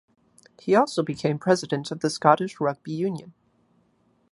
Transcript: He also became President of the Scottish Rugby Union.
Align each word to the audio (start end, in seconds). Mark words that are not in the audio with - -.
He 0.59 0.73
also 0.73 1.03
became 1.03 1.37
President 1.37 1.91
of 1.91 1.99
the 1.99 2.09
Scottish 2.09 2.59
Rugby 2.59 2.91
Union. 2.91 3.35